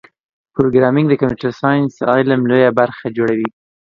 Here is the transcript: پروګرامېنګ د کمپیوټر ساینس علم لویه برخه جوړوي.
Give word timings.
پروګرامېنګ 0.55 1.07
د 1.09 1.13
کمپیوټر 1.21 1.51
ساینس 1.61 1.93
علم 2.11 2.41
لویه 2.49 2.69
برخه 2.79 3.05
جوړوي. 3.17 3.49